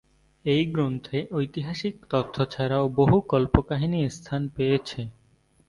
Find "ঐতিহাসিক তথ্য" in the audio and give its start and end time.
1.31-2.35